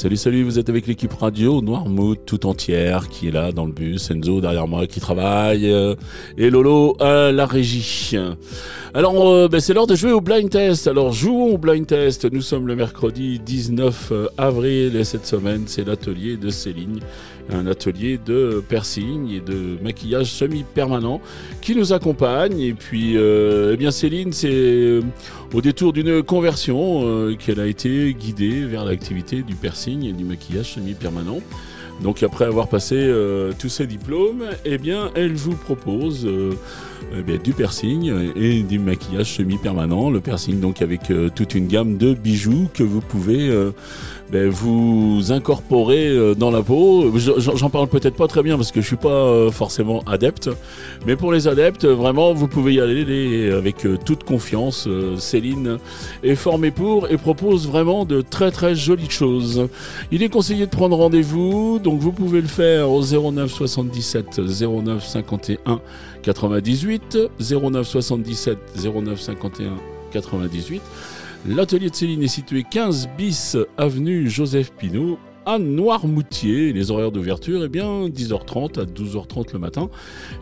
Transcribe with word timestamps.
Salut, 0.00 0.16
salut, 0.16 0.42
vous 0.44 0.58
êtes 0.58 0.70
avec 0.70 0.86
l'équipe 0.86 1.12
radio 1.12 1.60
Noirmouth 1.60 2.20
tout 2.24 2.46
entière 2.46 3.10
qui 3.10 3.28
est 3.28 3.30
là 3.30 3.52
dans 3.52 3.66
le 3.66 3.72
bus, 3.72 4.10
Enzo 4.10 4.40
derrière 4.40 4.66
moi 4.66 4.86
qui 4.86 4.98
travaille 4.98 5.70
euh, 5.70 5.94
et 6.38 6.48
Lolo 6.48 6.96
à 7.00 7.30
la 7.32 7.44
régie. 7.44 8.16
Alors, 8.94 9.28
euh, 9.28 9.46
ben, 9.46 9.60
c'est 9.60 9.74
l'heure 9.74 9.86
de 9.86 9.94
jouer 9.94 10.12
au 10.12 10.22
blind 10.22 10.48
test. 10.48 10.88
Alors, 10.88 11.12
jouons 11.12 11.52
au 11.52 11.58
blind 11.58 11.86
test. 11.86 12.24
Nous 12.32 12.40
sommes 12.40 12.66
le 12.66 12.76
mercredi 12.76 13.38
19 13.38 14.08
euh, 14.10 14.26
avril 14.38 14.96
et 14.96 15.04
cette 15.04 15.26
semaine, 15.26 15.64
c'est 15.66 15.86
l'atelier 15.86 16.38
de 16.38 16.48
Céline 16.48 17.00
un 17.52 17.66
atelier 17.66 18.16
de 18.24 18.62
piercing 18.68 19.28
et 19.34 19.40
de 19.40 19.76
maquillage 19.82 20.26
semi-permanent 20.26 21.20
qui 21.60 21.74
nous 21.74 21.92
accompagne. 21.92 22.60
Et 22.60 22.74
puis, 22.74 23.16
eh 23.16 23.76
bien 23.76 23.90
Céline, 23.90 24.32
c'est 24.32 25.00
au 25.52 25.60
détour 25.60 25.92
d'une 25.92 26.22
conversion 26.22 27.34
qu'elle 27.40 27.58
a 27.58 27.66
été 27.66 28.14
guidée 28.14 28.64
vers 28.66 28.84
l'activité 28.84 29.42
du 29.42 29.56
piercing 29.56 29.89
et 30.04 30.12
du 30.12 30.24
maquillage 30.24 30.74
semi-permanent. 30.74 31.38
Donc 32.02 32.22
après 32.22 32.46
avoir 32.46 32.68
passé 32.68 33.12
tous 33.58 33.68
ses 33.68 33.86
diplômes, 33.86 34.44
eh 34.64 34.78
bien, 34.78 35.10
elle 35.14 35.34
vous 35.34 35.54
propose 35.54 36.26
eh 37.14 37.38
du 37.38 37.52
piercing 37.52 38.10
et 38.36 38.62
du 38.62 38.78
maquillage 38.78 39.34
semi-permanent. 39.34 40.08
Le 40.08 40.20
piercing 40.20 40.60
donc 40.60 40.80
avec 40.80 41.12
toute 41.34 41.54
une 41.54 41.66
gamme 41.66 41.98
de 41.98 42.14
bijoux 42.14 42.68
que 42.72 42.82
vous 42.82 43.02
pouvez 43.02 43.50
ben, 44.30 44.48
vous 44.48 45.32
incorporez 45.32 46.06
euh, 46.06 46.34
dans 46.36 46.52
la 46.52 46.62
peau. 46.62 47.12
J'en 47.16 47.68
parle 47.68 47.88
peut-être 47.88 48.14
pas 48.14 48.28
très 48.28 48.44
bien 48.44 48.56
parce 48.56 48.70
que 48.70 48.80
je 48.80 48.86
suis 48.86 48.96
pas 48.96 49.08
euh, 49.08 49.50
forcément 49.50 50.04
adepte, 50.06 50.48
mais 51.04 51.16
pour 51.16 51.32
les 51.32 51.48
adeptes, 51.48 51.84
vraiment, 51.84 52.32
vous 52.32 52.46
pouvez 52.46 52.74
y 52.74 52.80
aller 52.80 53.50
avec 53.50 53.84
euh, 53.84 53.96
toute 54.04 54.22
confiance. 54.22 54.88
Céline 55.18 55.78
est 56.22 56.36
formée 56.36 56.70
pour 56.70 57.08
et 57.10 57.16
propose 57.16 57.66
vraiment 57.66 58.04
de 58.04 58.20
très 58.20 58.52
très 58.52 58.76
jolies 58.76 59.10
choses. 59.10 59.68
Il 60.10 60.22
est 60.22 60.28
conseillé 60.28 60.66
de 60.66 60.70
prendre 60.70 60.96
rendez-vous, 60.96 61.78
donc 61.78 62.00
vous 62.00 62.12
pouvez 62.12 62.40
le 62.40 62.48
faire 62.48 62.90
au 62.90 63.02
09 63.02 63.50
77 63.52 64.38
09 64.38 65.06
51 65.06 65.80
98 66.22 67.18
09 67.40 67.86
77 67.86 68.58
09 68.84 69.20
51 69.20 69.76
98 70.12 70.82
L'atelier 71.48 71.88
de 71.88 71.94
Céline 71.94 72.22
est 72.22 72.28
situé 72.28 72.64
15 72.70 73.08
bis 73.16 73.56
avenue 73.78 74.28
Joseph 74.28 74.72
Pinault 74.72 75.18
à 75.46 75.58
Noirmoutier. 75.58 76.72
Les 76.72 76.90
horaires 76.90 77.12
d'ouverture, 77.12 77.62
eh 77.64 77.68
bien, 77.68 78.08
10h30 78.08 78.80
à 78.80 78.84
12h30 78.84 79.52
le 79.52 79.58
matin 79.58 79.90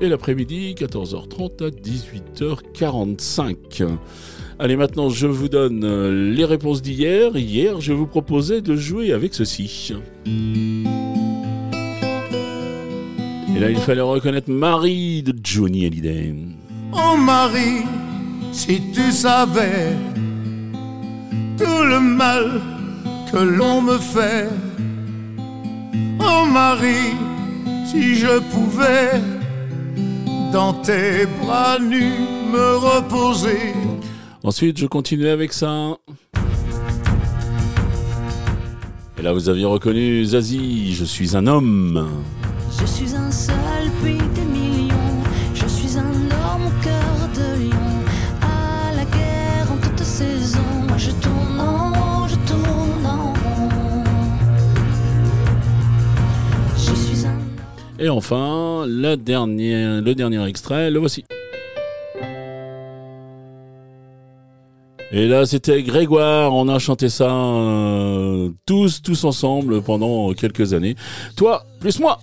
et 0.00 0.08
l'après-midi, 0.08 0.74
14h30 0.76 1.64
à 1.64 1.70
18h45. 1.70 3.84
Allez, 4.58 4.76
maintenant, 4.76 5.08
je 5.08 5.28
vous 5.28 5.48
donne 5.48 5.84
euh, 5.84 6.34
les 6.34 6.44
réponses 6.44 6.82
d'hier. 6.82 7.36
Hier, 7.36 7.80
je 7.80 7.92
vous 7.92 8.06
proposais 8.06 8.60
de 8.60 8.74
jouer 8.74 9.12
avec 9.12 9.34
ceci. 9.34 9.92
Et 13.56 13.60
là, 13.60 13.70
il 13.70 13.78
fallait 13.78 14.00
reconnaître 14.00 14.50
Marie 14.50 15.22
de 15.22 15.32
Johnny 15.42 15.86
Hallyday. 15.86 16.34
Oh 16.92 17.16
Marie, 17.16 17.84
si 18.52 18.82
tu 18.92 19.12
savais 19.12 19.96
tout 21.56 21.84
le 21.84 22.00
mal 22.00 22.60
que 23.30 23.38
l'on 23.38 23.82
me 23.82 23.98
fait. 23.98 24.48
Oh 26.30 26.44
Marie, 26.44 27.16
si 27.86 28.16
je 28.16 28.38
pouvais 28.50 29.20
dans 30.52 30.74
tes 30.74 31.26
bras 31.42 31.78
nus 31.78 32.20
me 32.52 32.76
reposer. 32.76 33.74
Ensuite, 34.44 34.78
je 34.78 34.86
continue 34.86 35.28
avec 35.28 35.52
ça. 35.52 35.96
Et 39.18 39.22
là, 39.22 39.32
vous 39.32 39.48
aviez 39.48 39.64
reconnu 39.64 40.24
Zazie, 40.24 40.94
je 40.94 41.04
suis 41.04 41.36
un 41.36 41.46
homme. 41.46 42.08
Je 42.80 42.86
suis 42.86 43.14
un 43.14 43.30
seul 43.30 43.90
puis 44.02 44.18
des 44.34 44.44
millions. 44.44 44.94
Je 45.54 45.66
suis 45.66 45.98
un 45.98 46.10
homme 46.10 46.66
au 46.66 46.84
cœur 46.84 47.07
Et 58.00 58.08
enfin, 58.08 58.84
le 58.86 59.16
dernier 59.16 60.46
extrait, 60.46 60.90
le 60.90 61.00
voici. 61.00 61.24
Et 65.10 65.26
là, 65.26 65.46
c'était 65.46 65.82
Grégoire. 65.82 66.54
On 66.54 66.68
a 66.68 66.78
chanté 66.78 67.08
ça 67.08 67.30
euh, 67.30 68.50
tous, 68.66 69.00
tous 69.02 69.24
ensemble 69.24 69.82
pendant 69.82 70.32
quelques 70.34 70.74
années. 70.74 70.96
Toi, 71.34 71.64
plus 71.80 71.98
moi. 71.98 72.18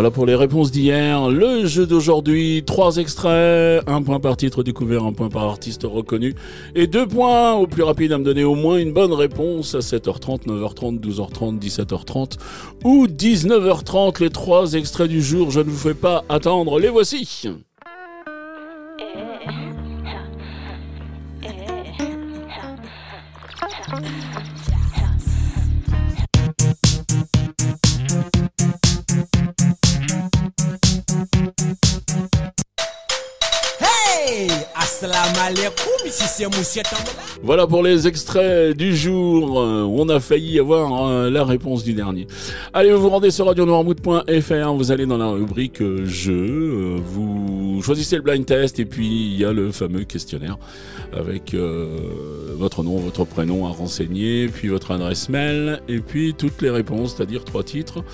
Voilà 0.00 0.10
pour 0.10 0.24
les 0.24 0.34
réponses 0.34 0.70
d'hier. 0.70 1.28
Le 1.28 1.66
jeu 1.66 1.84
d'aujourd'hui, 1.84 2.62
trois 2.64 2.96
extraits, 2.96 3.82
un 3.86 4.00
point 4.00 4.18
par 4.18 4.38
titre 4.38 4.62
découvert, 4.62 5.04
un 5.04 5.12
point 5.12 5.28
par 5.28 5.42
artiste 5.42 5.82
reconnu, 5.84 6.34
et 6.74 6.86
deux 6.86 7.06
points 7.06 7.52
au 7.52 7.66
plus 7.66 7.82
rapide 7.82 8.12
à 8.12 8.16
me 8.16 8.24
donner 8.24 8.42
au 8.42 8.54
moins 8.54 8.78
une 8.78 8.94
bonne 8.94 9.12
réponse 9.12 9.74
à 9.74 9.80
7h30, 9.80 10.46
9h30, 10.46 11.00
12h30, 11.00 11.58
17h30 11.58 12.38
ou 12.82 13.08
19h30. 13.08 14.22
Les 14.22 14.30
trois 14.30 14.72
extraits 14.72 15.10
du 15.10 15.20
jour, 15.20 15.50
je 15.50 15.60
ne 15.60 15.68
vous 15.68 15.76
fais 15.76 15.92
pas 15.92 16.24
attendre, 16.30 16.78
les 16.78 16.88
voici. 16.88 17.50
Voilà 37.42 37.66
pour 37.66 37.82
les 37.82 38.06
extraits 38.06 38.76
du 38.76 38.94
jour 38.94 39.58
euh, 39.58 39.82
on 39.84 40.08
a 40.10 40.20
failli 40.20 40.58
avoir 40.58 41.08
euh, 41.08 41.30
la 41.30 41.44
réponse 41.44 41.84
du 41.84 41.94
dernier. 41.94 42.26
Allez, 42.74 42.92
vous 42.92 43.00
vous 43.00 43.08
rendez 43.08 43.30
sur 43.30 43.46
radionoirmouth.fr, 43.46 44.72
vous 44.74 44.92
allez 44.92 45.06
dans 45.06 45.16
la 45.16 45.28
rubrique 45.28 45.80
euh, 45.80 46.04
jeu, 46.04 46.96
vous 47.02 47.80
choisissez 47.82 48.16
le 48.16 48.22
blind 48.22 48.44
test 48.44 48.78
et 48.78 48.84
puis 48.84 49.06
il 49.06 49.38
y 49.38 49.44
a 49.44 49.52
le 49.52 49.72
fameux 49.72 50.04
questionnaire 50.04 50.58
avec 51.12 51.54
votre 51.54 52.82
nom, 52.82 52.98
votre 52.98 53.24
prénom 53.24 53.66
à 53.66 53.70
renseigner, 53.70 54.48
puis 54.48 54.68
votre 54.68 54.90
adresse 54.90 55.28
mail 55.28 55.80
et 55.88 56.00
puis 56.00 56.34
toutes 56.34 56.60
les 56.62 56.70
réponses, 56.70 57.14
c'est-à-dire 57.16 57.44
trois 57.44 57.64
titres 57.64 58.04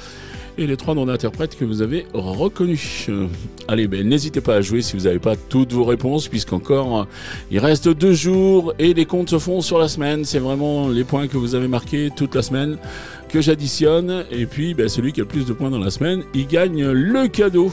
et 0.59 0.67
les 0.67 0.77
trois 0.77 0.95
noms 0.95 1.07
d'interprètes 1.07 1.57
que 1.57 1.65
vous 1.65 1.83
avez 1.83 2.07
reconnus. 2.13 3.07
Euh, 3.09 3.27
Allez, 3.69 3.89
ben, 3.89 4.09
n'hésitez 4.09 4.41
pas 4.41 4.55
à 4.57 4.61
jouer 4.61 4.83
si 4.83 4.97
vous 4.97 5.05
n'avez 5.05 5.19
pas 5.19 5.37
toutes 5.37 5.73
vos 5.73 5.85
réponses, 5.85 6.29
puisqu'encore 6.29 7.01
euh, 7.01 7.05
il 7.51 7.59
reste 7.59 7.89
deux 7.89 8.13
jours 8.13 8.75
et 8.79 8.95
les 8.95 9.05
comptes 9.05 9.31
se 9.31 9.39
font 9.39 9.61
sur 9.61 9.79
la 9.79 9.89
semaine. 9.89 10.25
C'est 10.25 10.39
vraiment 10.39 10.89
les 10.89 11.05
points 11.05 11.29
que 11.29 11.37
vous 11.37 11.55
avez 11.55 11.69
marqués 11.69 12.11
toute 12.15 12.35
la 12.35 12.43
semaine 12.43 12.79
que 13.29 13.41
j'additionne. 13.41 14.25
Et 14.31 14.47
puis, 14.47 14.75
ben, 14.75 14.89
celui 14.89 15.13
qui 15.13 15.21
a 15.21 15.25
le 15.25 15.29
plus 15.29 15.47
de 15.47 15.53
points 15.53 15.71
dans 15.71 15.79
la 15.79 15.91
semaine, 15.91 16.23
il 16.35 16.47
gagne 16.47 16.87
le 16.87 17.29
cadeau. 17.29 17.73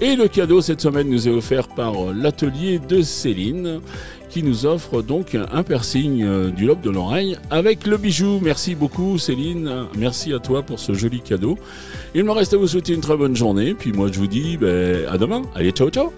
Et 0.00 0.16
le 0.16 0.28
cadeau 0.28 0.60
cette 0.60 0.80
semaine 0.80 1.08
nous 1.08 1.28
est 1.28 1.32
offert 1.32 1.68
par 1.68 1.94
l'atelier 2.14 2.78
de 2.78 3.02
Céline 3.02 3.80
qui 4.28 4.42
nous 4.42 4.66
offre 4.66 5.00
donc 5.00 5.34
un 5.34 5.62
piercing 5.62 6.22
euh, 6.22 6.50
du 6.50 6.66
lobe 6.66 6.82
de 6.82 6.90
l'oreille 6.90 7.38
avec 7.50 7.86
le 7.86 7.96
bijou. 7.96 8.38
Merci 8.42 8.74
beaucoup 8.74 9.16
Céline, 9.16 9.86
merci 9.96 10.34
à 10.34 10.40
toi 10.40 10.62
pour 10.62 10.78
ce 10.78 10.92
joli 10.92 11.20
cadeau. 11.20 11.58
Il 12.14 12.24
me 12.24 12.32
reste 12.32 12.52
à 12.52 12.58
vous 12.58 12.66
souhaiter 12.66 12.92
une 12.92 13.00
très 13.00 13.16
bonne 13.16 13.34
journée, 13.34 13.72
puis 13.72 13.92
moi 13.92 14.10
je 14.12 14.18
vous 14.18 14.26
dis 14.26 14.58
ben, 14.58 15.06
à 15.08 15.16
demain. 15.16 15.40
Allez, 15.54 15.70
ciao 15.70 15.88
ciao 15.88 16.12